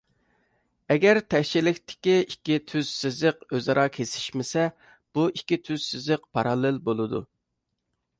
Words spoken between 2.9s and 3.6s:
سىزىق